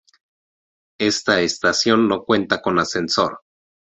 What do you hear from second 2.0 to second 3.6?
no cuenta con ascensor